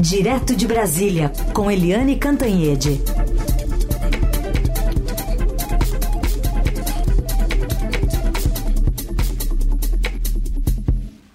Direto 0.00 0.56
de 0.56 0.66
Brasília, 0.66 1.30
com 1.52 1.70
Eliane 1.70 2.16
Cantanhede. 2.16 3.02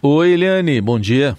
Oi, 0.02 0.30
Eliane, 0.32 0.82
bom 0.82 1.00
dia. 1.00 1.38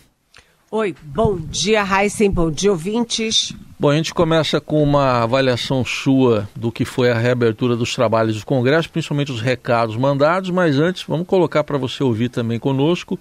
Oi, 0.71 0.95
bom 1.03 1.37
dia, 1.37 1.83
Heisen, 1.83 2.31
bom 2.31 2.49
dia, 2.49 2.71
ouvintes. 2.71 3.53
Bom, 3.77 3.91
a 3.91 3.97
gente 3.97 4.15
começa 4.15 4.61
com 4.61 4.81
uma 4.81 5.25
avaliação 5.25 5.85
sua 5.85 6.49
do 6.55 6.71
que 6.71 6.85
foi 6.85 7.11
a 7.11 7.19
reabertura 7.19 7.75
dos 7.75 7.93
trabalhos 7.93 8.39
do 8.39 8.47
Congresso, 8.47 8.89
principalmente 8.89 9.33
os 9.33 9.41
recados 9.41 9.97
mandados, 9.97 10.51
mas 10.51 10.79
antes 10.79 11.03
vamos 11.03 11.27
colocar 11.27 11.65
para 11.65 11.77
você 11.77 12.05
ouvir 12.05 12.29
também 12.29 12.61
conosco. 12.61 13.19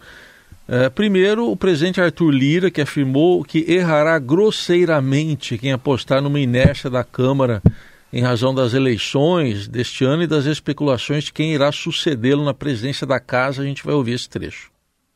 É, 0.68 0.90
primeiro, 0.90 1.50
o 1.50 1.56
presidente 1.56 2.02
Arthur 2.02 2.32
Lira, 2.32 2.72
que 2.72 2.82
afirmou 2.82 3.44
que 3.44 3.66
errará 3.72 4.18
grosseiramente 4.18 5.58
quem 5.58 5.72
apostar 5.72 6.22
numa 6.22 6.40
inércia 6.40 6.90
da 6.90 7.04
Câmara 7.04 7.62
em 8.12 8.22
razão 8.22 8.54
das 8.54 8.74
eleições 8.74 9.68
deste 9.68 10.04
ano 10.04 10.24
e 10.24 10.28
das 10.28 10.46
especulações 10.46 11.26
de 11.26 11.34
quem 11.34 11.54
irá 11.54 11.72
sucedê-lo 11.72 12.44
na 12.44 12.54
presidência 12.54 13.06
da 13.06 13.20
casa. 13.20 13.62
A 13.62 13.66
gente 13.66 13.84
vai 13.84 13.94
ouvir 13.94 14.14
esse 14.14 14.30
trecho. 14.30 14.72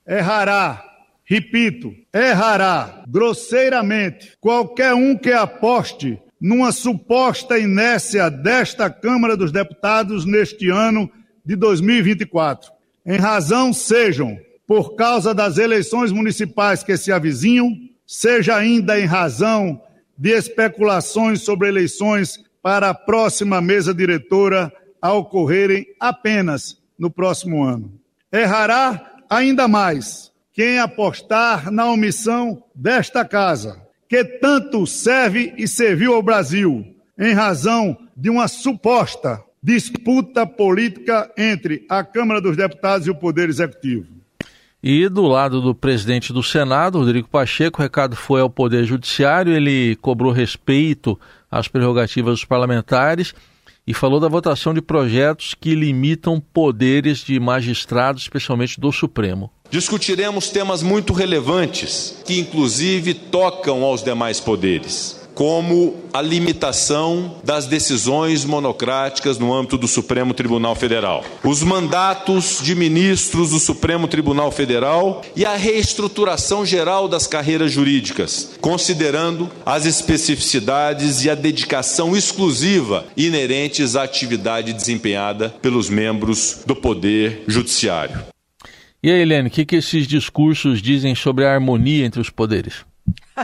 Errará 0.07 0.90
Repito, 1.30 1.93
errará 2.12 3.04
grosseiramente 3.07 4.31
qualquer 4.41 4.95
um 4.95 5.16
que 5.16 5.31
aposte 5.31 6.20
numa 6.41 6.71
suposta 6.71 7.59
inércia 7.59 8.31
desta 8.31 8.90
Câmara 8.90 9.38
dos 9.38 9.52
Deputados 9.52 10.26
neste 10.26 10.71
ano 10.71 11.07
de 11.45 11.55
2024, 11.55 12.71
em 13.05 13.18
razão 13.20 13.71
sejam 13.71 14.40
por 14.70 14.96
causa 14.96 15.34
das 15.34 15.58
eleições 15.58 16.12
municipais 16.12 16.84
que 16.84 16.96
se 16.96 17.12
avizinham, 17.12 17.76
seja 18.05 18.55
ainda 18.55 19.00
em 19.00 19.05
razão 19.05 19.82
de 20.16 20.30
especulações 20.30 21.41
sobre 21.41 21.68
eleições 21.68 22.40
para 22.62 22.91
a 22.91 22.93
próxima 22.93 23.60
mesa 23.62 23.96
diretora 23.96 24.71
a 25.02 25.12
ocorrerem 25.12 25.88
apenas 25.99 26.77
no 26.99 27.10
próximo 27.10 27.63
ano. 27.63 27.99
Errará 28.32 29.16
ainda 29.27 29.68
mais 29.68 30.32
quem 30.54 30.77
apostar 30.77 31.71
na 31.71 31.90
omissão 31.90 32.63
desta 32.76 33.26
casa, 33.26 33.82
que 34.08 34.24
tanto 34.24 34.86
serve 34.86 35.52
e 35.58 35.68
serviu 35.68 36.13
ao 36.13 36.21
Brasil, 36.21 36.86
em 37.18 37.34
razão 37.34 37.98
de 38.15 38.30
uma 38.30 38.48
suposta 38.48 39.43
disputa 39.63 40.46
política 40.46 41.27
entre 41.36 41.88
a 41.90 42.04
Câmara 42.04 42.40
dos 42.40 42.55
Deputados 42.55 43.08
e 43.08 43.10
o 43.10 43.15
Poder 43.15 43.49
Executivo. 43.49 44.18
E 44.82 45.10
do 45.10 45.24
lado 45.24 45.62
do 45.62 45.76
presidente 45.76 46.32
do 46.32 46.41
Senado, 46.41 46.99
Rodrigo 46.99 47.27
Pacheco, 47.27 47.80
o 47.80 47.84
recado 47.84 48.16
foi 48.16 48.40
ao 48.40 48.49
Poder 48.49 48.86
Judiciário, 48.86 49.54
ele 49.54 49.98
cobrou 49.98 50.32
respeito 50.32 51.20
às 51.52 51.68
prerrogativas 51.68 52.36
dos 52.36 52.46
parlamentares 52.46 53.34
e 53.86 53.94
falou 53.94 54.21
da 54.21 54.30
votação 54.30 54.74
de 54.74 54.82
projetos 54.82 55.54
que 55.54 55.76
limitam 55.76 56.40
poderes 56.40 57.20
de 57.26 57.38
magistrados, 57.40 58.21
especialmente 58.21 58.80
do 58.80 58.90
Supremo. 58.91 59.52
Discutiremos 59.70 60.49
temas 60.49 60.82
muito 60.82 61.12
relevantes 61.12 62.16
que, 62.26 62.40
inclusive, 62.40 63.14
tocam 63.14 63.84
aos 63.84 64.02
demais 64.02 64.40
poderes, 64.40 65.19
como 65.40 65.95
a 66.12 66.22
limitação 66.22 67.38
das 67.45 67.66
decisões 67.66 68.44
monocráticas 68.44 69.40
no 69.40 69.53
âmbito 69.53 69.78
do 69.78 69.88
Supremo 69.88 70.34
Tribunal 70.34 70.75
Federal, 70.75 71.23
os 71.46 71.63
mandatos 71.63 72.59
de 72.62 72.75
ministros 72.75 73.51
do 73.51 73.57
Supremo 73.57 74.06
Tribunal 74.06 74.51
Federal 74.51 75.22
e 75.38 75.46
a 75.46 75.56
reestruturação 75.56 76.66
geral 76.66 77.07
das 77.07 77.25
carreiras 77.25 77.72
jurídicas, 77.72 78.57
considerando 78.59 79.50
as 79.66 79.85
especificidades 79.85 81.23
e 81.23 81.29
a 81.29 81.35
dedicação 81.35 82.18
exclusiva 82.18 83.06
inerentes 83.16 83.96
à 83.96 84.03
atividade 84.03 84.74
desempenhada 84.74 85.56
pelos 85.62 85.90
membros 85.90 86.64
do 86.66 86.75
Poder 86.75 87.46
Judiciário. 87.47 88.19
E 89.02 89.09
aí, 89.09 89.22
Helene, 89.22 89.47
o 89.47 89.52
que, 89.52 89.64
que 89.64 89.78
esses 89.78 90.06
discursos 90.06 90.81
dizem 90.81 91.16
sobre 91.16 91.46
a 91.46 91.53
harmonia 91.53 92.06
entre 92.06 92.19
os 92.19 92.30
poderes? 92.30 92.89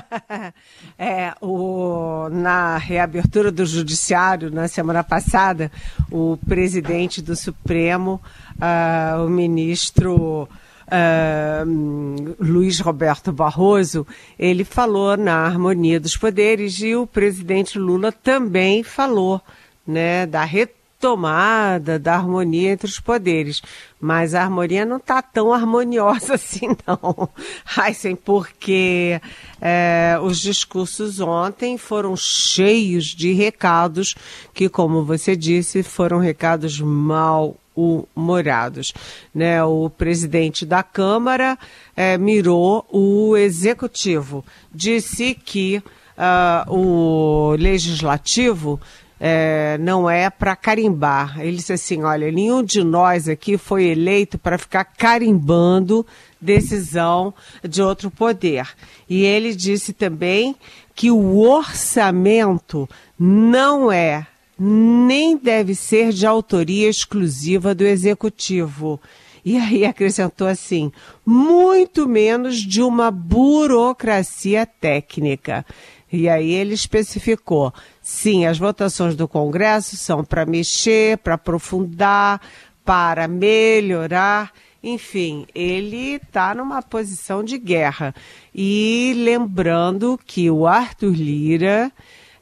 é, 0.97 1.33
o, 1.41 2.29
na 2.29 2.77
reabertura 2.77 3.51
do 3.51 3.65
judiciário, 3.65 4.51
na 4.51 4.67
semana 4.67 5.03
passada, 5.03 5.71
o 6.11 6.37
presidente 6.47 7.21
do 7.21 7.35
Supremo, 7.35 8.21
uh, 8.55 9.25
o 9.25 9.29
ministro 9.29 10.47
uh, 10.87 12.35
Luiz 12.39 12.79
Roberto 12.79 13.31
Barroso, 13.31 14.05
ele 14.37 14.63
falou 14.63 15.17
na 15.17 15.45
harmonia 15.45 15.99
dos 15.99 16.17
poderes 16.17 16.79
e 16.79 16.95
o 16.95 17.07
presidente 17.07 17.77
Lula 17.77 18.11
também 18.11 18.83
falou 18.83 19.41
né, 19.85 20.25
da 20.25 20.43
retomada 20.43 20.84
tomada 21.05 21.99
da 21.99 22.15
harmonia 22.15 22.71
entre 22.71 22.87
os 22.87 22.99
poderes. 22.99 23.61
Mas 24.01 24.33
a 24.33 24.41
harmonia 24.41 24.83
não 24.83 24.97
está 24.97 25.21
tão 25.21 25.53
harmoniosa 25.53 26.33
assim, 26.35 26.69
não, 26.87 27.29
Heisen, 27.77 28.15
porque 28.15 29.21
é, 29.61 30.17
os 30.23 30.39
discursos 30.39 31.19
ontem 31.19 31.77
foram 31.77 32.15
cheios 32.17 33.05
de 33.05 33.33
recados 33.33 34.15
que, 34.51 34.67
como 34.67 35.05
você 35.05 35.35
disse, 35.35 35.83
foram 35.83 36.17
recados 36.17 36.81
mal 36.81 37.55
humorados. 37.75 38.91
Né? 39.33 39.63
O 39.63 39.91
presidente 39.91 40.65
da 40.65 40.81
Câmara 40.81 41.55
é, 41.95 42.17
mirou 42.17 42.83
o 42.89 43.37
executivo, 43.37 44.43
disse 44.73 45.35
que 45.35 45.83
uh, 46.17 46.73
o 46.73 47.55
legislativo 47.57 48.79
é, 49.19 49.77
não 49.79 50.09
é 50.09 50.29
para 50.29 50.55
carimbar. 50.55 51.39
Ele 51.39 51.57
disse 51.57 51.73
assim: 51.73 52.03
olha, 52.03 52.31
nenhum 52.31 52.63
de 52.63 52.83
nós 52.83 53.27
aqui 53.27 53.57
foi 53.57 53.85
eleito 53.85 54.37
para 54.37 54.57
ficar 54.57 54.83
carimbando 54.83 56.05
decisão 56.39 57.33
de 57.63 57.81
outro 57.81 58.11
poder. 58.11 58.67
E 59.09 59.23
ele 59.23 59.55
disse 59.55 59.93
também 59.93 60.55
que 60.93 61.11
o 61.11 61.39
orçamento 61.39 62.89
não 63.17 63.91
é 63.91 64.27
nem 64.57 65.37
deve 65.37 65.75
ser 65.75 66.11
de 66.11 66.25
autoria 66.25 66.89
exclusiva 66.89 67.75
do 67.75 67.83
executivo. 67.83 69.01
E 69.43 69.57
aí 69.57 69.85
acrescentou 69.85 70.47
assim: 70.47 70.91
muito 71.25 72.07
menos 72.07 72.57
de 72.57 72.81
uma 72.81 73.11
burocracia 73.11 74.65
técnica. 74.65 75.63
E 76.11 76.29
aí 76.29 76.51
ele 76.51 76.73
especificou: 76.73 77.73
sim, 78.01 78.45
as 78.45 78.57
votações 78.57 79.15
do 79.15 79.27
Congresso 79.27 79.97
são 79.97 80.23
para 80.23 80.45
mexer, 80.45 81.17
para 81.17 81.35
aprofundar, 81.35 82.41
para 82.83 83.27
melhorar. 83.27 84.51
Enfim, 84.83 85.47
ele 85.55 86.15
está 86.15 86.53
numa 86.53 86.81
posição 86.81 87.43
de 87.43 87.57
guerra. 87.57 88.13
E 88.53 89.13
lembrando 89.17 90.19
que 90.23 90.49
o 90.51 90.67
Arthur 90.67 91.13
Lira 91.13 91.91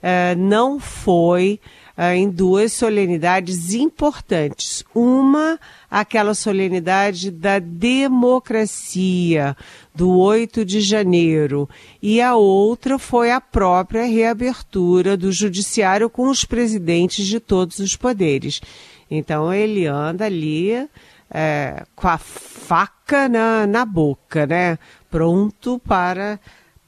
eh, 0.02 0.36
não 0.36 0.78
foi 0.78 1.58
eh, 1.96 2.16
em 2.16 2.30
duas 2.30 2.74
solenidades 2.74 3.74
importantes. 3.74 4.84
Uma, 4.96 5.60
aquela 5.90 6.34
solenidade 6.34 7.30
da 7.30 7.60
democracia, 7.60 9.56
do 9.94 10.18
8 10.18 10.66
de 10.66 10.82
janeiro, 10.82 11.70
e 12.02 12.20
a 12.20 12.36
outra 12.36 12.98
foi 12.98 13.32
a 13.32 13.40
própria 13.40 14.06
reabertura 14.06 15.16
do 15.16 15.32
judiciário 15.32 16.10
com 16.10 16.30
os 16.30 16.44
presidentes 16.44 17.28
de 17.28 17.40
todos 17.40 17.80
os 17.80 17.96
poderes. 17.96 18.60
Então 19.10 19.54
ele 19.54 19.86
anda 19.86 20.26
ali 20.26 20.88
é, 21.30 21.84
com 21.96 22.08
a 22.08 22.18
faca 22.18 23.28
na, 23.28 23.66
na 23.68 23.86
boca, 23.86 24.46
né? 24.46 24.78
Pronto 25.10 25.80
para 25.80 26.40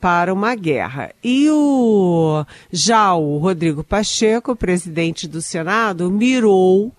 para 0.06 0.32
uma 0.32 0.54
guerra. 0.54 1.12
E 1.24 1.50
o 1.50 2.46
já 2.72 3.16
o 3.16 3.40
Rodrigo 3.40 3.84
Pacheco, 3.84 4.56
presidente 4.56 5.28
do 5.28 5.42
Senado, 5.42 6.12
mirou 6.12 6.92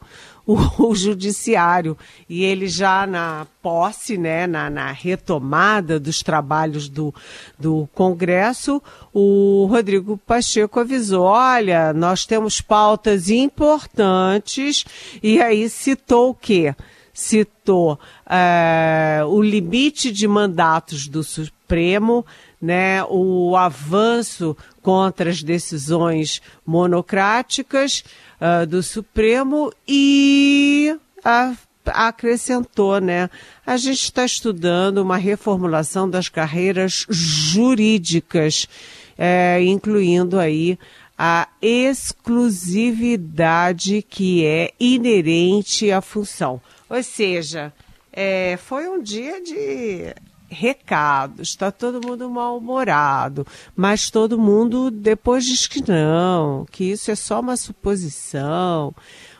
o, 0.44 0.56
o, 0.82 0.92
judiciário 0.92 1.96
e 2.28 2.42
ele 2.42 2.66
já 2.66 3.06
na 3.06 3.46
posse, 3.62 4.18
né, 4.18 4.48
na, 4.48 4.68
na, 4.68 4.90
retomada 4.90 6.00
dos 6.00 6.20
trabalhos 6.20 6.88
do, 6.88 7.14
do 7.56 7.88
Congresso, 7.94 8.82
o 9.14 9.68
Rodrigo 9.70 10.18
Pacheco 10.26 10.80
avisou, 10.80 11.26
olha, 11.26 11.92
nós 11.92 12.26
temos 12.26 12.60
pautas 12.60 13.30
importantes 13.30 14.84
e 15.22 15.40
aí 15.40 15.68
citou 15.70 16.30
o 16.30 16.34
quê? 16.34 16.74
Citou 17.18 17.98
é, 18.28 19.22
o 19.26 19.40
limite 19.40 20.12
de 20.12 20.28
mandatos 20.28 21.08
do 21.08 21.24
Supremo, 21.24 22.26
né, 22.60 23.02
o 23.04 23.56
avanço 23.56 24.54
contra 24.82 25.30
as 25.30 25.42
decisões 25.42 26.42
monocráticas 26.64 28.04
uh, 28.38 28.66
do 28.66 28.82
Supremo 28.82 29.72
e 29.88 30.94
a, 31.24 31.54
acrescentou, 31.86 33.00
né? 33.00 33.30
A 33.66 33.76
gente 33.76 34.02
está 34.02 34.24
estudando 34.24 34.98
uma 34.98 35.16
reformulação 35.16 36.08
das 36.08 36.28
carreiras 36.28 37.04
jurídicas 37.08 38.68
é, 39.16 39.60
incluindo 39.62 40.38
aí 40.38 40.78
a 41.18 41.48
exclusividade 41.62 44.02
que 44.02 44.44
é 44.44 44.70
inerente 44.78 45.90
à 45.90 46.02
função. 46.02 46.60
Ou 46.88 47.02
seja, 47.02 47.72
é, 48.12 48.56
foi 48.56 48.88
um 48.88 49.02
dia 49.02 49.42
de 49.42 50.14
recados, 50.48 51.48
está 51.50 51.70
todo 51.70 52.06
mundo 52.06 52.30
mal-humorado, 52.30 53.46
mas 53.74 54.10
todo 54.10 54.38
mundo 54.38 54.90
depois 54.90 55.44
diz 55.44 55.66
que 55.66 55.86
não, 55.86 56.64
que 56.70 56.84
isso 56.84 57.10
é 57.10 57.14
só 57.14 57.40
uma 57.40 57.56
suposição. 57.56 58.94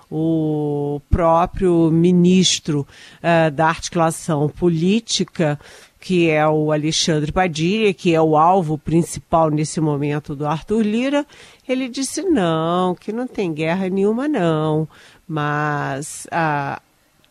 O 0.09 1.01
próprio 1.11 1.91
ministro 1.91 2.87
uh, 3.19 3.51
da 3.51 3.67
articulação 3.67 4.49
política, 4.49 5.59
que 5.99 6.31
é 6.31 6.47
o 6.47 6.71
Alexandre 6.71 7.33
Padilha, 7.33 7.93
que 7.93 8.15
é 8.15 8.23
o 8.23 8.37
alvo 8.37 8.79
principal 8.79 9.51
nesse 9.51 9.81
momento 9.81 10.37
do 10.37 10.47
Arthur 10.47 10.83
Lira, 10.83 11.27
ele 11.69 11.89
disse 11.89 12.23
não, 12.23 12.95
que 12.95 13.13
não 13.13 13.27
tem 13.27 13.53
guerra 13.53 13.89
nenhuma 13.89 14.29
não, 14.29 14.89
mas 15.27 16.29
a, 16.31 16.81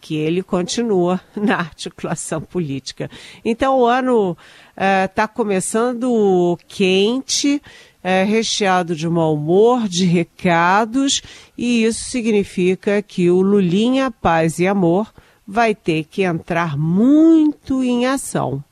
que 0.05 0.15
ele 0.15 0.43
continua 0.43 1.19
na 1.35 1.55
articulação 1.55 2.39
política. 2.39 3.09
Então 3.43 3.79
o 3.79 3.87
ano 3.87 4.37
está 4.69 5.23
eh, 5.23 5.27
começando 5.27 6.59
quente, 6.67 7.59
é, 8.03 8.23
recheado 8.23 8.95
de 8.95 9.09
mau 9.09 9.33
humor, 9.33 9.87
de 9.87 10.05
recados, 10.05 11.23
e 11.57 11.83
isso 11.85 12.07
significa 12.11 13.01
que 13.01 13.31
o 13.31 13.41
Lulinha 13.41 14.11
Paz 14.11 14.59
e 14.59 14.67
Amor 14.67 15.11
vai 15.47 15.73
ter 15.73 16.03
que 16.03 16.21
entrar 16.21 16.77
muito 16.77 17.83
em 17.83 18.05
ação. 18.05 18.63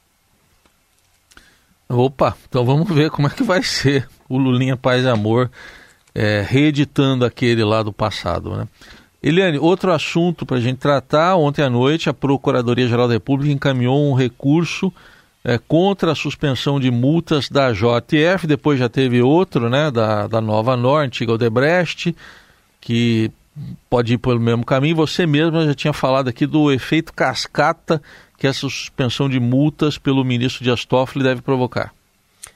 Opa, 1.89 2.37
então 2.47 2.63
vamos 2.63 2.87
ver 2.87 3.09
como 3.09 3.25
é 3.25 3.31
que 3.31 3.41
vai 3.41 3.63
ser 3.63 4.07
o 4.29 4.37
Lulinha 4.37 4.77
Paz 4.77 5.03
e 5.03 5.09
Amor 5.09 5.49
é, 6.13 6.45
reeditando 6.47 7.25
aquele 7.25 7.63
lá 7.63 7.81
do 7.81 7.91
passado, 7.91 8.55
né? 8.55 8.67
Eliane, 9.23 9.57
outro 9.57 9.93
assunto 9.93 10.45
para 10.45 10.57
a 10.57 10.59
gente 10.59 10.79
tratar. 10.79 11.37
Ontem 11.37 11.63
à 11.63 11.69
noite, 11.69 12.09
a 12.09 12.13
Procuradoria-Geral 12.13 13.07
da 13.07 13.13
República 13.13 13.53
encaminhou 13.53 14.11
um 14.11 14.13
recurso 14.13 14.91
é, 15.45 15.57
contra 15.57 16.11
a 16.11 16.15
suspensão 16.15 16.77
de 16.77 16.91
multas 16.91 17.47
da 17.47 17.71
JF. 17.71 18.45
Depois 18.45 18.77
já 18.77 18.89
teve 18.89 19.21
outro, 19.21 19.69
né, 19.69 19.89
da, 19.89 20.27
da 20.27 20.41
Nova 20.41 20.75
Norte, 20.75 21.23
Odebrecht, 21.23 22.13
que 22.81 23.31
pode 23.89 24.15
ir 24.15 24.17
pelo 24.17 24.41
mesmo 24.41 24.65
caminho. 24.65 24.97
Você 24.97 25.25
mesma 25.25 25.65
já 25.65 25.73
tinha 25.73 25.93
falado 25.93 26.27
aqui 26.27 26.45
do 26.45 26.69
efeito 26.69 27.13
cascata 27.13 28.01
que 28.37 28.45
essa 28.45 28.59
suspensão 28.59 29.29
de 29.29 29.39
multas 29.39 29.97
pelo 29.97 30.25
ministro 30.25 30.65
Dias 30.65 30.83
Toffoli 30.83 31.23
deve 31.23 31.41
provocar. 31.41 31.93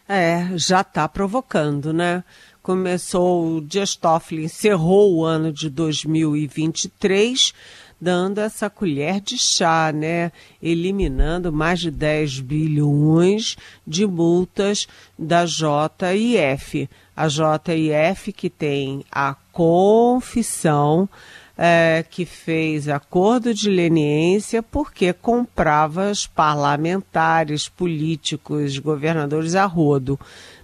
É, 0.09 0.49
já 0.55 0.81
está 0.81 1.07
provocando, 1.07 1.93
né? 1.93 2.23
Começou, 2.67 3.55
o 3.55 3.61
Dias 3.61 3.95
Toffoli 3.95 4.43
encerrou 4.43 5.15
o 5.15 5.23
ano 5.23 5.53
de 5.53 5.69
2023 5.69 7.53
dando 7.99 8.39
essa 8.39 8.69
colher 8.69 9.21
de 9.21 9.37
chá, 9.37 9.89
né? 9.95 10.33
Eliminando 10.61 11.49
mais 11.53 11.79
de 11.79 11.89
10 11.89 12.41
bilhões 12.41 13.55
de 13.87 14.05
multas 14.05 14.85
da 15.17 15.45
JIF. 15.45 16.89
A 17.15 17.29
JIF 17.29 18.33
que 18.33 18.49
tem 18.49 19.05
a 19.09 19.33
confissão 19.53 21.07
é, 21.57 22.05
que 22.07 22.25
fez 22.25 22.89
acordo 22.89 23.53
de 23.53 23.69
leniência 23.69 24.61
porque 24.61 25.13
comprava 25.13 26.11
parlamentares, 26.35 27.69
políticos, 27.69 28.77
governadores 28.77 29.55
a 29.55 29.65
rodo 29.65 30.19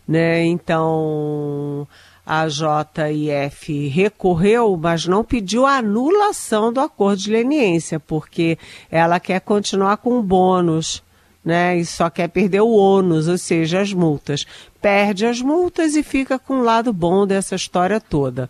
né? 0.08 0.44
Então 0.46 1.88
a 2.26 2.48
JIF 2.48 3.88
recorreu, 3.90 4.78
mas 4.78 5.06
não 5.06 5.24
pediu 5.24 5.66
a 5.66 5.78
anulação 5.78 6.72
do 6.72 6.80
acordo 6.80 7.22
de 7.22 7.32
leniência, 7.32 8.00
porque 8.00 8.58
ela 8.90 9.20
quer 9.20 9.42
continuar 9.42 9.98
com 9.98 10.18
o 10.18 10.24
bônus, 10.24 11.04
né? 11.44 11.78
E 11.78 11.86
só 11.86 12.10
quer 12.10 12.30
perder 12.30 12.62
o 12.62 12.74
ônus, 12.76 13.28
ou 13.28 13.38
seja, 13.38 13.82
as 13.82 13.92
multas. 13.92 14.46
Perde 14.82 15.26
as 15.26 15.42
multas 15.42 15.96
e 15.96 16.04
fica 16.04 16.40
com 16.40 16.60
o 16.60 16.64
lado 16.64 16.94
bom 16.94 17.28
dessa 17.28 17.56
história 17.56 18.00
toda. 18.00 18.50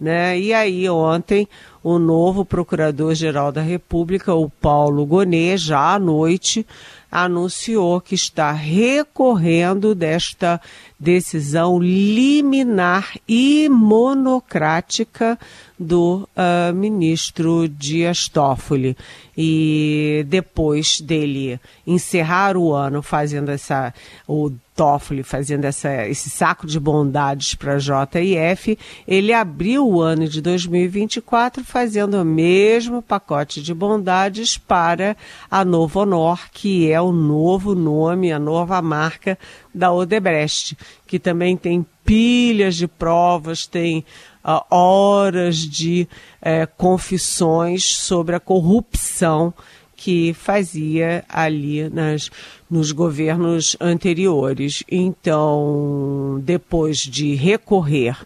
Né? 0.00 0.36
E 0.40 0.52
aí, 0.52 0.88
ontem, 0.90 1.48
o 1.80 1.96
novo 1.96 2.44
Procurador-Geral 2.44 3.52
da 3.52 3.60
República, 3.60 4.34
o 4.34 4.50
Paulo 4.50 5.06
Gonet, 5.06 5.56
já 5.56 5.94
à 5.94 5.98
noite, 5.98 6.66
anunciou 7.12 8.00
que 8.00 8.14
está 8.14 8.52
recorrendo 8.52 9.94
desta 9.94 10.58
decisão 10.98 11.78
liminar 11.78 13.14
e 13.28 13.68
monocrática 13.68 15.38
do 15.78 16.26
uh, 16.34 16.74
ministro 16.74 17.68
Dias 17.68 18.28
Toffoli. 18.28 18.96
E 19.36 20.24
depois 20.26 21.00
dele 21.02 21.60
encerrar 21.86 22.56
o 22.56 22.72
ano 22.72 23.02
fazendo 23.02 23.50
essa, 23.50 23.92
o 24.26 24.50
Toffoli 24.74 25.22
fazendo 25.22 25.64
essa, 25.64 26.06
esse 26.08 26.30
saco 26.30 26.66
de 26.66 26.80
bondades 26.80 27.54
para 27.54 27.74
a 27.74 27.78
JIF, 27.78 28.78
ele 29.06 29.32
abriu 29.32 29.86
o 29.86 30.00
ano 30.00 30.26
de 30.26 30.40
2024 30.40 31.62
fazendo 31.64 32.20
o 32.20 32.24
mesmo 32.24 33.02
pacote 33.02 33.62
de 33.62 33.74
bondades 33.74 34.56
para 34.56 35.16
a 35.50 35.64
Novo 35.64 36.00
Honor, 36.00 36.50
que 36.50 36.90
é 36.90 37.00
o 37.00 37.12
novo 37.12 37.74
nome, 37.74 38.32
a 38.32 38.38
nova 38.38 38.80
marca 38.80 39.38
da 39.74 39.92
Odebrecht, 39.92 40.76
que 41.06 41.18
também 41.18 41.56
tem 41.56 41.84
pilhas 42.04 42.74
de 42.74 42.88
provas, 42.88 43.66
tem 43.66 44.04
uh, 44.44 44.64
horas 44.74 45.56
de 45.56 46.08
uh, 46.40 46.66
confissões 46.76 47.84
sobre 47.84 48.34
a 48.34 48.40
corrupção 48.40 49.52
que 50.02 50.34
fazia 50.34 51.24
ali 51.28 51.88
nas, 51.88 52.28
nos 52.72 52.90
governos 52.90 53.76
anteriores. 53.78 54.82
Então, 54.90 56.40
depois 56.42 56.96
de 57.00 57.34
recorrer 57.34 58.16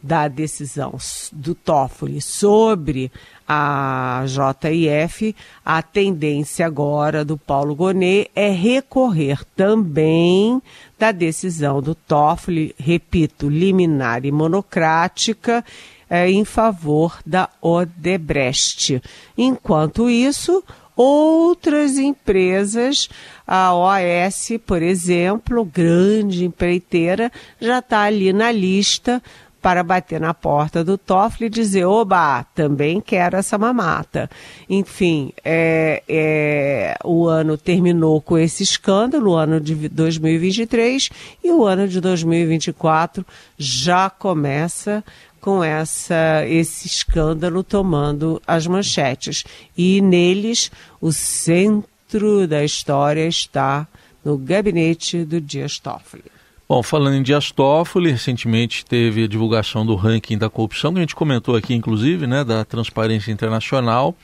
da 0.00 0.28
decisão 0.28 0.96
do 1.32 1.56
Toffoli 1.56 2.22
sobre 2.22 3.10
a 3.48 4.22
JIF, 4.24 5.34
a 5.64 5.82
tendência 5.82 6.64
agora 6.64 7.24
do 7.24 7.36
Paulo 7.36 7.74
Gonet 7.74 8.30
é 8.32 8.48
recorrer 8.50 9.44
também 9.56 10.62
da 10.96 11.10
decisão 11.10 11.82
do 11.82 11.92
Toffoli, 11.92 12.76
repito, 12.78 13.48
liminar 13.48 14.24
e 14.24 14.30
monocrática, 14.30 15.64
é, 16.08 16.30
em 16.30 16.44
favor 16.44 17.18
da 17.26 17.48
Odebrecht. 17.60 19.02
Enquanto 19.36 20.08
isso, 20.08 20.62
outras 20.96 21.98
empresas, 21.98 23.08
a 23.46 23.74
OAS, 23.74 24.52
por 24.66 24.82
exemplo, 24.82 25.64
grande 25.64 26.44
empreiteira, 26.44 27.30
já 27.60 27.80
está 27.80 28.02
ali 28.02 28.32
na 28.32 28.50
lista 28.50 29.22
para 29.66 29.82
bater 29.82 30.20
na 30.20 30.32
porta 30.32 30.84
do 30.84 30.96
Toffoli 30.96 31.46
e 31.46 31.50
dizer, 31.50 31.84
oba, 31.84 32.44
também 32.54 33.00
quero 33.00 33.36
essa 33.36 33.58
mamata. 33.58 34.30
Enfim, 34.70 35.32
é, 35.44 36.04
é, 36.08 36.96
o 37.04 37.26
ano 37.26 37.58
terminou 37.58 38.20
com 38.20 38.38
esse 38.38 38.62
escândalo, 38.62 39.32
o 39.32 39.34
ano 39.34 39.60
de 39.60 39.88
2023, 39.88 41.10
e 41.42 41.50
o 41.50 41.64
ano 41.64 41.88
de 41.88 42.00
2024 42.00 43.26
já 43.58 44.08
começa 44.08 45.02
com 45.46 45.62
essa, 45.62 46.44
esse 46.48 46.88
escândalo 46.88 47.62
tomando 47.62 48.42
as 48.44 48.66
manchetes. 48.66 49.44
E 49.78 50.00
neles, 50.00 50.72
o 51.00 51.12
centro 51.12 52.48
da 52.48 52.64
história 52.64 53.28
está 53.28 53.86
no 54.24 54.36
gabinete 54.36 55.24
do 55.24 55.40
Dias 55.40 55.78
Toffoli. 55.78 56.24
Bom, 56.68 56.82
falando 56.82 57.14
em 57.14 57.22
Dias 57.22 57.52
Toffoli, 57.52 58.10
recentemente 58.10 58.84
teve 58.84 59.22
a 59.22 59.28
divulgação 59.28 59.86
do 59.86 59.94
ranking 59.94 60.36
da 60.36 60.50
corrupção, 60.50 60.92
que 60.92 60.98
a 60.98 61.02
gente 61.02 61.14
comentou 61.14 61.54
aqui, 61.54 61.74
inclusive, 61.74 62.26
né, 62.26 62.42
da 62.42 62.64
Transparência 62.64 63.30
Internacional. 63.30 64.16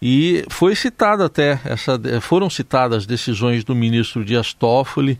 E 0.00 0.44
foi 0.48 0.76
citada 0.76 1.24
até, 1.24 1.60
essa, 1.64 2.00
foram 2.20 2.48
citadas 2.48 3.04
decisões 3.04 3.64
do 3.64 3.74
ministro 3.74 4.24
Dias 4.24 4.52
Toffoli, 4.52 5.18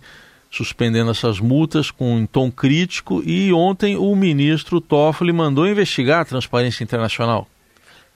suspendendo 0.57 1.11
essas 1.11 1.39
multas 1.39 1.91
com 1.91 2.17
um 2.17 2.27
tom 2.27 2.51
crítico 2.51 3.23
e 3.25 3.53
ontem 3.53 3.97
o 3.97 4.15
ministro 4.17 4.81
Toffoli 4.81 5.33
mandou 5.33 5.69
investigar 5.69 6.21
a 6.21 6.25
Transparência 6.25 6.83
Internacional. 6.83 7.47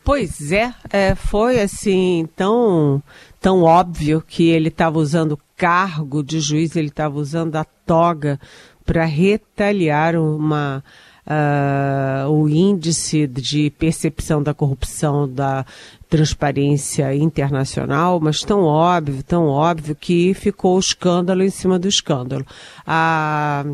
Pois 0.02 0.50
é, 0.50 0.74
é 0.90 1.14
foi 1.14 1.60
assim 1.60 2.26
tão, 2.34 3.02
tão 3.38 3.62
óbvio 3.62 4.24
que 4.26 4.48
ele 4.48 4.68
estava 4.68 4.98
usando 4.98 5.38
cargo 5.56 6.22
de 6.22 6.40
juiz, 6.40 6.74
ele 6.74 6.88
estava 6.88 7.18
usando 7.18 7.56
a 7.56 7.64
toga 7.64 8.40
para 8.84 9.04
retaliar 9.04 10.16
uma, 10.16 10.82
uh, 11.30 12.28
o 12.28 12.48
índice 12.48 13.26
de 13.26 13.70
percepção 13.70 14.42
da 14.42 14.52
corrupção 14.52 15.28
da 15.28 15.64
transparência 16.08 17.14
internacional, 17.14 18.18
mas 18.20 18.42
tão 18.42 18.64
óbvio, 18.64 19.22
tão 19.22 19.46
óbvio 19.46 19.94
que 19.94 20.34
ficou 20.34 20.76
o 20.76 20.80
escândalo 20.80 21.42
em 21.42 21.50
cima 21.50 21.78
do 21.78 21.86
escândalo. 21.86 22.44
A 22.86 23.64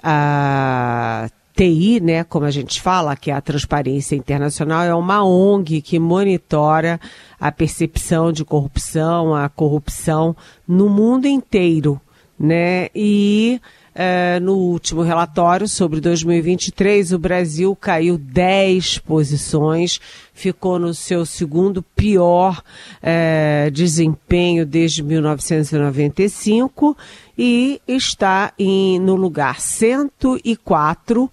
a 0.00 1.28
TI, 1.56 2.00
né, 2.00 2.22
como 2.22 2.46
a 2.46 2.52
gente 2.52 2.80
fala, 2.80 3.16
que 3.16 3.32
é 3.32 3.34
a 3.34 3.40
Transparência 3.40 4.14
Internacional, 4.14 4.84
é 4.84 4.94
uma 4.94 5.24
ONG 5.24 5.82
que 5.82 5.98
monitora 5.98 7.00
a 7.40 7.50
percepção 7.50 8.30
de 8.30 8.44
corrupção, 8.44 9.34
a 9.34 9.48
corrupção 9.48 10.36
no 10.68 10.88
mundo 10.88 11.26
inteiro, 11.26 12.00
né? 12.38 12.88
E 12.94 13.60
é, 14.00 14.38
no 14.38 14.54
último 14.54 15.02
relatório 15.02 15.66
sobre 15.66 16.00
2023, 16.00 17.12
o 17.12 17.18
Brasil 17.18 17.74
caiu 17.74 18.16
10 18.16 18.98
posições, 18.98 20.00
ficou 20.32 20.78
no 20.78 20.94
seu 20.94 21.26
segundo 21.26 21.82
pior 21.82 22.62
é, 23.02 23.68
desempenho 23.72 24.64
desde 24.64 25.02
1995 25.02 26.96
e 27.36 27.80
está 27.88 28.52
em, 28.56 29.00
no 29.00 29.16
lugar 29.16 29.60
104 29.60 31.28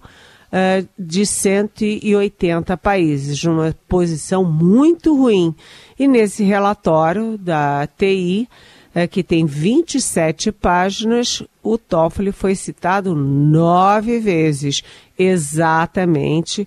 é, 0.50 0.84
de 0.98 1.24
180 1.24 2.76
países, 2.78 3.44
uma 3.44 3.76
posição 3.88 4.42
muito 4.42 5.16
ruim. 5.16 5.54
E 5.96 6.08
nesse 6.08 6.42
relatório 6.42 7.38
da 7.38 7.86
TI, 7.86 8.48
é, 8.96 9.06
que 9.06 9.22
tem 9.22 9.44
27 9.44 10.50
páginas, 10.50 11.42
o 11.62 11.76
Toffoli 11.76 12.32
foi 12.32 12.54
citado 12.54 13.14
nove 13.14 14.18
vezes, 14.18 14.82
exatamente 15.18 16.66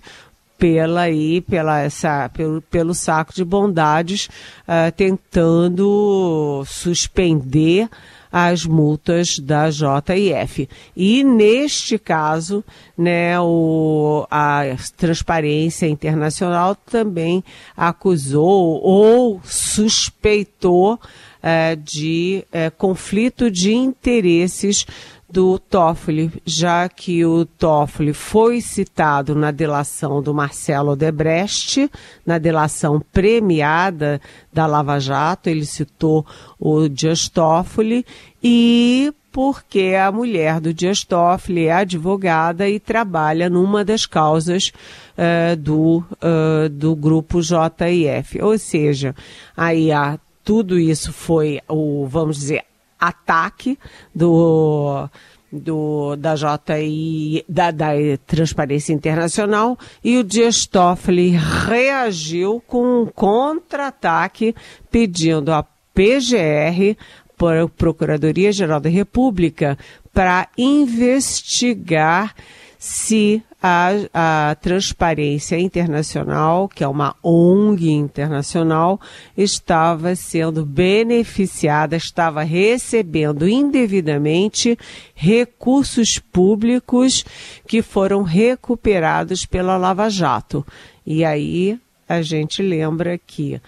pela 0.56 1.00
aí, 1.00 1.40
pela 1.40 1.80
essa, 1.80 2.28
pelo, 2.28 2.62
pelo 2.62 2.94
saco 2.94 3.34
de 3.34 3.44
bondades, 3.44 4.28
uh, 4.68 4.92
tentando 4.96 6.62
suspender 6.68 7.88
as 8.30 8.64
multas 8.64 9.40
da 9.40 9.68
JIF. 9.68 10.68
E 10.94 11.24
neste 11.24 11.98
caso, 11.98 12.62
né, 12.96 13.40
o, 13.40 14.24
a 14.30 14.62
Transparência 14.96 15.88
Internacional 15.88 16.76
também 16.76 17.42
acusou 17.76 18.80
ou 18.84 19.40
suspeitou 19.42 20.96
é, 21.42 21.76
de 21.76 22.44
é, 22.52 22.70
conflito 22.70 23.50
de 23.50 23.72
interesses 23.72 24.86
do 25.30 25.58
Toffoli, 25.58 26.30
já 26.44 26.88
que 26.88 27.24
o 27.24 27.44
Toffoli 27.44 28.12
foi 28.12 28.60
citado 28.60 29.34
na 29.34 29.50
delação 29.50 30.20
do 30.20 30.34
Marcelo 30.34 30.92
Odebrecht, 30.92 31.88
na 32.26 32.36
delação 32.36 33.00
premiada 33.12 34.20
da 34.52 34.66
Lava 34.66 34.98
Jato, 34.98 35.48
ele 35.48 35.64
citou 35.64 36.26
o 36.58 36.88
Dias 36.88 37.28
Toffoli 37.28 38.04
e 38.42 39.14
porque 39.30 39.94
a 39.94 40.10
mulher 40.10 40.60
do 40.60 40.74
Dias 40.74 41.04
Toffoli 41.04 41.66
é 41.66 41.72
advogada 41.72 42.68
e 42.68 42.80
trabalha 42.80 43.48
numa 43.48 43.84
das 43.84 44.04
causas 44.06 44.72
uh, 45.16 45.56
do, 45.56 45.98
uh, 45.98 46.68
do 46.68 46.96
grupo 46.96 47.40
JIF. 47.40 48.42
Ou 48.42 48.58
seja, 48.58 49.14
aí 49.56 49.92
a 49.92 50.18
tudo 50.44 50.78
isso 50.78 51.12
foi 51.12 51.60
o, 51.68 52.06
vamos 52.06 52.38
dizer, 52.38 52.64
ataque 52.98 53.78
do, 54.14 55.08
do 55.50 56.16
da 56.16 56.34
JI, 56.34 57.44
da, 57.48 57.70
da 57.70 57.88
Transparência 58.26 58.92
Internacional, 58.92 59.78
e 60.02 60.18
o 60.18 60.24
Dias 60.24 60.66
Toffoli 60.66 61.30
reagiu 61.30 62.62
com 62.66 63.02
um 63.02 63.06
contra-ataque 63.06 64.54
pedindo 64.90 65.52
a 65.52 65.62
PGR, 65.94 66.96
para 67.40 67.64
a 67.64 67.68
Procuradoria-Geral 67.68 68.80
da 68.80 68.90
República, 68.90 69.78
para 70.12 70.46
investigar 70.58 72.34
se 72.78 73.42
a, 73.62 73.90
a 74.14 74.54
Transparência 74.54 75.58
Internacional, 75.58 76.68
que 76.68 76.82
é 76.82 76.88
uma 76.88 77.14
ONG 77.22 77.90
internacional, 77.90 79.00
estava 79.36 80.14
sendo 80.14 80.64
beneficiada, 80.64 81.96
estava 81.96 82.42
recebendo 82.42 83.48
indevidamente 83.48 84.78
recursos 85.14 86.18
públicos 86.18 87.24
que 87.66 87.82
foram 87.82 88.22
recuperados 88.22 89.44
pela 89.44 89.76
Lava 89.76 90.08
Jato. 90.08 90.66
E 91.04 91.24
aí 91.24 91.78
a 92.08 92.22
gente 92.22 92.62
lembra 92.62 93.18
que 93.18 93.60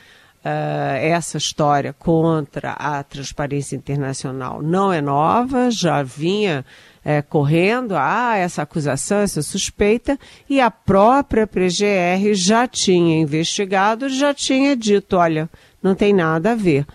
Uh, 0.45 0.99
essa 0.99 1.39
história 1.39 1.93
contra 1.93 2.73
a 2.73 3.01
Transparência 3.05 3.77
Internacional 3.77 4.61
não 4.61 4.93
é 4.93 5.01
nova, 5.01 5.71
já 5.71 6.03
vinha 6.03 6.65
é, 7.05 7.21
correndo, 7.21 7.95
ah, 7.97 8.37
essa 8.37 8.63
acusação, 8.63 9.19
essa 9.19 9.43
suspeita, 9.43 10.19
e 10.49 10.61
a 10.61 10.71
própria 10.71 11.47
PGR 11.47 12.35
já 12.35 12.67
tinha 12.67 13.21
investigado, 13.21 14.09
já 14.09 14.33
tinha 14.33 14.77
dito, 14.77 15.17
olha, 15.17 15.49
não 15.83 15.95
tem 15.95 16.13
nada 16.13 16.53
a 16.53 16.55
ver. 16.55 16.87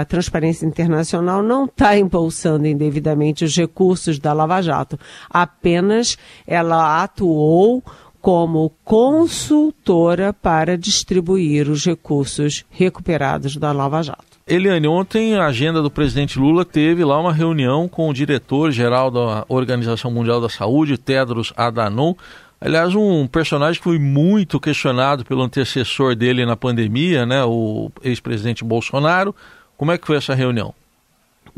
a 0.00 0.04
Transparência 0.04 0.66
Internacional 0.66 1.42
não 1.42 1.66
está 1.66 1.96
embolsando 1.96 2.66
indevidamente 2.66 3.44
os 3.44 3.56
recursos 3.56 4.18
da 4.18 4.32
Lava 4.32 4.60
Jato. 4.60 4.98
Apenas 5.28 6.16
ela 6.46 7.02
atuou 7.02 7.82
como 8.20 8.72
consultora 8.84 10.32
para 10.32 10.76
distribuir 10.76 11.70
os 11.70 11.84
recursos 11.84 12.64
recuperados 12.70 13.56
da 13.56 13.72
Lava 13.72 14.02
Jato. 14.02 14.29
Eliane, 14.50 14.88
ontem 14.88 15.36
a 15.36 15.46
agenda 15.46 15.80
do 15.80 15.88
presidente 15.88 16.36
Lula 16.36 16.64
teve 16.64 17.04
lá 17.04 17.20
uma 17.20 17.32
reunião 17.32 17.86
com 17.86 18.08
o 18.08 18.12
diretor-geral 18.12 19.08
da 19.08 19.44
Organização 19.48 20.10
Mundial 20.10 20.40
da 20.40 20.48
Saúde, 20.48 20.98
Tedros 20.98 21.52
Adhanom. 21.56 22.16
Aliás, 22.60 22.92
um 22.96 23.28
personagem 23.28 23.78
que 23.80 23.84
foi 23.84 24.00
muito 24.00 24.58
questionado 24.58 25.24
pelo 25.24 25.42
antecessor 25.42 26.16
dele 26.16 26.44
na 26.44 26.56
pandemia, 26.56 27.24
né, 27.24 27.44
o 27.44 27.92
ex-presidente 28.02 28.64
Bolsonaro. 28.64 29.32
Como 29.76 29.92
é 29.92 29.96
que 29.96 30.04
foi 30.04 30.16
essa 30.16 30.34
reunião? 30.34 30.74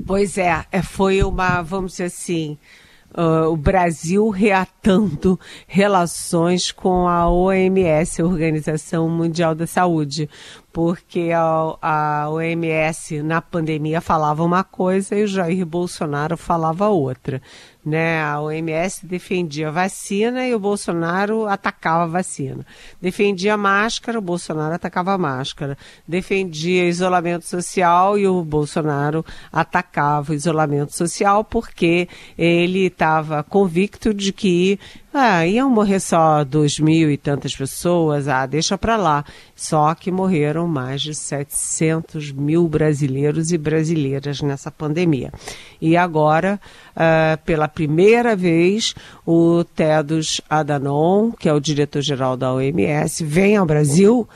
Pois 0.07 0.37
é, 0.37 0.67
é 0.71 0.83
foi 0.83 1.23
uma, 1.23 1.63
vamos 1.63 1.93
dizer 1.93 2.05
assim, 2.05 2.59
uh, 3.13 3.49
o 3.49 3.57
Brasil 3.57 4.29
reatando 4.29 5.39
relações 5.67 6.71
com 6.71 7.09
a 7.09 7.27
OMS, 7.29 8.21
a 8.21 8.27
Organização 8.27 9.09
Mundial 9.09 9.55
da 9.55 9.67
Saúde, 9.67 10.29
porque 10.73 11.31
a, 11.35 11.77
a 11.83 12.31
OMS 12.31 13.23
na 13.23 13.43
pandemia 13.43 14.01
falava 14.01 14.43
uma 14.43 14.65
coisa 14.65 15.15
e 15.15 15.25
o 15.25 15.27
Jair 15.27 15.67
Bolsonaro 15.67 16.37
falava 16.37 16.89
outra. 16.89 17.43
Né? 17.85 18.23
A 18.23 18.41
OMS 18.41 19.05
defendia 19.05 19.69
a 19.69 19.71
vacina 19.73 20.47
e 20.47 20.55
o 20.55 20.59
Bolsonaro 20.59 21.47
atacava 21.47 22.05
a 22.05 22.07
vacina. 22.07 22.65
Defendia 23.01 23.57
máscara, 23.57 24.19
o 24.19 24.23
Bolsonaro 24.23 24.75
atacava 24.75 25.13
a 25.13 25.19
máscara. 25.19 25.77
Defendia 26.07 26.89
isolamento 26.89 27.45
social 27.45 28.17
e 28.17 28.27
o 28.27 28.43
Bolsonaro 28.45 29.25
atacava 29.53 30.33
o 30.33 30.35
isolamento 30.35 30.97
social 30.97 31.45
porque 31.45 32.09
ele 32.39 32.87
estava 32.87 33.43
convicto 33.43 34.15
de 34.15 34.33
que 34.33 34.79
ah, 35.13 35.47
iam 35.47 35.69
morrer 35.69 36.01
só 36.01 36.43
dois 36.43 36.79
mil 36.79 37.11
e 37.11 37.17
tantas 37.17 37.55
pessoas, 37.55 38.29
ah, 38.29 38.47
deixa 38.47 38.79
para 38.79 38.97
lá. 38.97 39.25
Só 39.55 39.95
que 39.95 40.11
morreram 40.11 40.67
mais 40.67 41.03
de 41.03 41.15
700 41.15 42.33
mil 42.33 42.67
brasileiros 42.67 43.53
e 43.53 43.59
brasileiras 43.59 44.41
nessa 44.41 44.71
pandemia. 44.71 45.33
E 45.81 45.97
agora, 45.97 46.61
uh, 46.97 47.37
pela 47.45 47.69
primeira 47.69 48.35
vez, 48.35 48.95
o 49.27 49.65
Tedros 49.65 50.41
Adhanom, 50.49 51.31
que 51.31 51.49
é 51.49 51.53
o 51.53 51.61
diretor-geral 51.61 52.37
da 52.37 52.53
OMS, 52.53 53.25
vem 53.25 53.57
ao 53.57 53.67
Brasil 53.67 54.29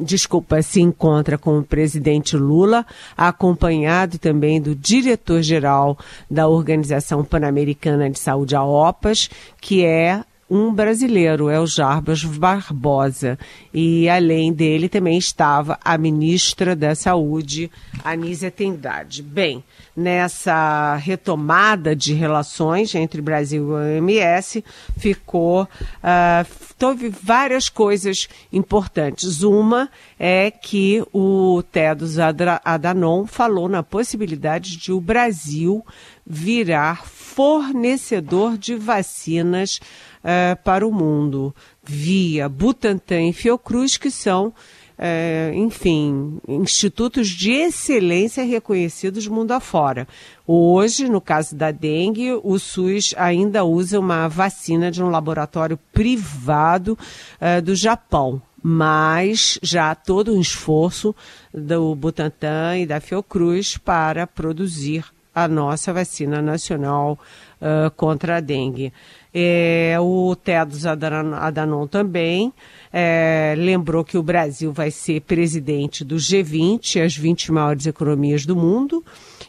desculpa, 0.00 0.62
se 0.62 0.80
encontra 0.80 1.38
com 1.38 1.58
o 1.58 1.62
presidente 1.62 2.36
Lula, 2.36 2.86
acompanhado 3.16 4.18
também 4.18 4.60
do 4.60 4.74
diretor-geral 4.74 5.98
da 6.30 6.48
Organização 6.48 7.24
Pan-Americana 7.24 8.08
de 8.10 8.18
Saúde, 8.18 8.56
a 8.56 8.64
OPAS, 8.64 9.30
que 9.60 9.84
é 9.84 10.24
um 10.50 10.74
brasileiro, 10.74 11.48
é 11.48 11.60
o 11.60 11.66
Jarbas 11.66 12.24
Barbosa. 12.24 13.38
E 13.72 14.08
além 14.08 14.52
dele 14.52 14.88
também 14.88 15.16
estava 15.16 15.78
a 15.84 15.96
ministra 15.96 16.74
da 16.74 16.94
Saúde, 16.96 17.70
Anísia 18.04 18.50
Trindade. 18.50 19.22
Bem, 19.22 19.62
nessa 20.00 20.96
retomada 20.96 21.94
de 21.94 22.14
relações 22.14 22.94
entre 22.94 23.20
Brasil 23.20 23.68
e 23.68 23.98
OMS, 23.98 24.64
ficou. 24.96 25.64
Uh, 25.64 26.70
teve 26.78 27.10
várias 27.10 27.68
coisas 27.68 28.26
importantes. 28.50 29.42
Uma 29.42 29.90
é 30.18 30.50
que 30.50 31.04
o 31.12 31.62
Tedros 31.70 32.16
Adhanom 32.18 33.26
falou 33.26 33.68
na 33.68 33.82
possibilidade 33.82 34.78
de 34.78 34.90
o 34.90 35.00
Brasil 35.00 35.84
virar 36.26 37.04
fornecedor 37.04 38.56
de 38.56 38.74
vacinas 38.76 39.80
uh, 40.24 40.56
para 40.64 40.86
o 40.86 40.92
mundo 40.92 41.54
via 41.82 42.48
Butantan 42.48 43.28
e 43.28 43.32
Fiocruz, 43.32 43.98
que 43.98 44.10
são 44.10 44.54
é, 45.02 45.50
enfim, 45.54 46.38
institutos 46.46 47.28
de 47.28 47.52
excelência 47.52 48.44
reconhecidos 48.44 49.26
mundo 49.26 49.52
afora. 49.52 50.06
Hoje, 50.46 51.08
no 51.08 51.22
caso 51.22 51.56
da 51.56 51.70
dengue, 51.70 52.38
o 52.42 52.58
SUS 52.58 53.14
ainda 53.16 53.64
usa 53.64 53.98
uma 53.98 54.28
vacina 54.28 54.90
de 54.90 55.02
um 55.02 55.08
laboratório 55.08 55.78
privado 55.90 56.98
é, 57.40 57.62
do 57.62 57.74
Japão 57.74 58.42
mas 58.62 59.58
já 59.62 59.94
todo 59.94 60.34
um 60.34 60.38
esforço 60.38 61.16
do 61.50 61.94
Butantan 61.94 62.76
e 62.76 62.84
da 62.84 63.00
Fiocruz 63.00 63.78
para 63.78 64.26
produzir 64.26 65.02
a 65.34 65.48
nossa 65.48 65.94
vacina 65.94 66.42
nacional 66.42 67.18
uh, 67.58 67.90
contra 67.92 68.36
a 68.36 68.40
dengue. 68.40 68.92
É, 69.32 69.96
o 69.98 70.36
Tedros 70.36 70.84
Adhanom 70.84 71.86
também 71.86 72.52
é, 72.92 73.54
lembrou 73.56 74.04
que 74.04 74.18
o 74.18 74.22
Brasil 74.22 74.72
vai 74.72 74.90
ser 74.90 75.20
presidente 75.20 76.04
do 76.04 76.16
G20, 76.16 77.04
as 77.04 77.16
20 77.16 77.52
maiores 77.52 77.86
economias 77.86 78.44
do 78.44 78.56
mundo, 78.56 79.04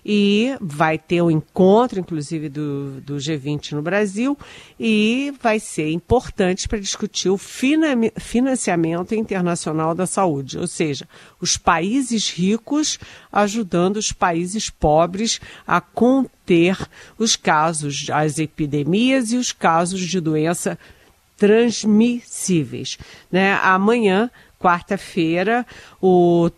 e 0.05 0.55
vai 0.61 0.97
ter 0.97 1.21
o 1.21 1.25
um 1.25 1.31
encontro, 1.31 1.99
inclusive, 1.99 2.49
do, 2.49 3.01
do 3.01 3.15
G20 3.15 3.73
no 3.73 3.81
Brasil, 3.81 4.37
e 4.79 5.33
vai 5.41 5.59
ser 5.59 5.91
importante 5.91 6.67
para 6.67 6.79
discutir 6.79 7.29
o 7.29 7.37
financiamento 7.37 9.15
internacional 9.15 9.95
da 9.95 10.05
saúde, 10.05 10.57
ou 10.57 10.67
seja, 10.67 11.07
os 11.39 11.57
países 11.57 12.29
ricos 12.29 12.99
ajudando 13.31 13.97
os 13.97 14.11
países 14.11 14.69
pobres 14.69 15.39
a 15.65 15.81
conter 15.81 16.77
os 17.17 17.35
casos, 17.35 18.07
as 18.11 18.37
epidemias 18.37 19.31
e 19.31 19.37
os 19.37 19.51
casos 19.51 20.01
de 20.01 20.19
doença 20.19 20.77
transmissíveis. 21.41 22.99
Né? 23.31 23.53
Amanhã, 23.63 24.29
quarta-feira, 24.59 25.65
o 25.99 26.51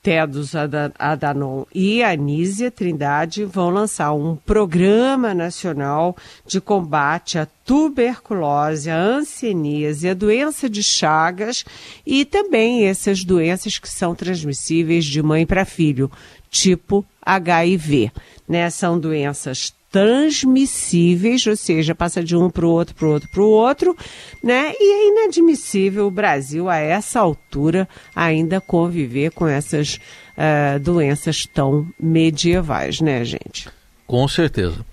Tedros 0.00 0.52
Adhanom 0.96 1.64
e 1.74 2.00
a 2.00 2.12
Anísia 2.12 2.70
Trindade 2.70 3.44
vão 3.44 3.70
lançar 3.70 4.12
um 4.12 4.36
programa 4.36 5.34
nacional 5.34 6.16
de 6.46 6.60
combate 6.60 7.40
à 7.40 7.48
tuberculose, 7.64 8.88
à 8.88 8.96
hanseníase, 8.96 10.08
à 10.08 10.14
doença 10.14 10.70
de 10.70 10.80
Chagas 10.80 11.64
e 12.06 12.24
também 12.24 12.86
essas 12.86 13.24
doenças 13.24 13.78
que 13.78 13.88
são 13.88 14.14
transmissíveis 14.14 15.04
de 15.04 15.20
mãe 15.20 15.44
para 15.44 15.64
filho, 15.64 16.08
tipo 16.48 17.04
HIV. 17.20 18.12
Né? 18.48 18.70
São 18.70 18.96
doenças 18.96 19.74
transmissíveis, 19.94 21.46
ou 21.46 21.54
seja, 21.54 21.94
passa 21.94 22.20
de 22.20 22.34
um 22.34 22.50
para 22.50 22.66
o 22.66 22.68
outro, 22.68 22.96
para 22.96 23.06
o 23.06 23.10
outro, 23.10 23.28
para 23.28 23.42
o 23.42 23.48
outro, 23.48 23.96
né? 24.42 24.72
E 24.76 24.92
é 24.92 25.08
inadmissível 25.08 26.08
o 26.08 26.10
Brasil, 26.10 26.68
a 26.68 26.78
essa 26.78 27.20
altura, 27.20 27.88
ainda 28.12 28.60
conviver 28.60 29.30
com 29.30 29.46
essas 29.46 30.00
uh, 30.36 30.80
doenças 30.80 31.46
tão 31.46 31.86
medievais, 31.96 33.00
né, 33.00 33.24
gente? 33.24 33.68
Com 34.04 34.26
certeza. 34.26 34.84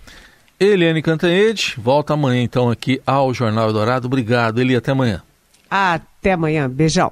Eliane 0.59 1.01
Cantanhede, 1.01 1.73
volta 1.79 2.13
amanhã 2.13 2.43
então 2.43 2.69
aqui 2.69 3.01
ao 3.03 3.33
Jornal 3.33 3.73
Dourado. 3.73 4.05
Obrigado, 4.05 4.61
Eli, 4.61 4.75
até 4.75 4.91
amanhã. 4.91 5.23
Até 5.67 6.33
amanhã, 6.33 6.69
beijão. 6.69 7.11